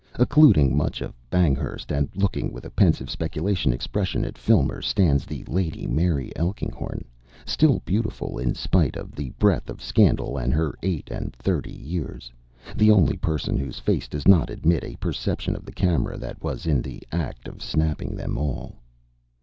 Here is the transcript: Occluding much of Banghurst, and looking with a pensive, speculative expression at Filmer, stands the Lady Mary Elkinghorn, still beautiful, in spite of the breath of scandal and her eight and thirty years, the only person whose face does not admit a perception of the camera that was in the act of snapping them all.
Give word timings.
Occluding 0.15 0.71
much 0.75 0.99
of 1.01 1.13
Banghurst, 1.29 1.91
and 1.95 2.09
looking 2.15 2.51
with 2.51 2.65
a 2.65 2.71
pensive, 2.71 3.07
speculative 3.07 3.71
expression 3.71 4.25
at 4.25 4.35
Filmer, 4.35 4.81
stands 4.81 5.27
the 5.27 5.43
Lady 5.43 5.85
Mary 5.85 6.31
Elkinghorn, 6.35 7.05
still 7.45 7.83
beautiful, 7.85 8.39
in 8.39 8.55
spite 8.55 8.95
of 8.95 9.11
the 9.13 9.29
breath 9.37 9.69
of 9.69 9.79
scandal 9.79 10.39
and 10.39 10.53
her 10.55 10.73
eight 10.81 11.11
and 11.11 11.35
thirty 11.35 11.71
years, 11.75 12.31
the 12.75 12.89
only 12.89 13.15
person 13.17 13.57
whose 13.59 13.77
face 13.77 14.07
does 14.07 14.27
not 14.27 14.49
admit 14.49 14.83
a 14.83 14.95
perception 14.95 15.55
of 15.55 15.65
the 15.65 15.71
camera 15.71 16.17
that 16.17 16.41
was 16.43 16.65
in 16.65 16.81
the 16.81 17.03
act 17.11 17.47
of 17.47 17.61
snapping 17.61 18.15
them 18.15 18.39
all. 18.39 18.77